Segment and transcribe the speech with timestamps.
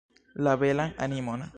[0.47, 1.49] La belan animon.